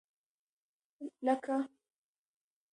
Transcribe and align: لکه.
لکه. 1.25 1.57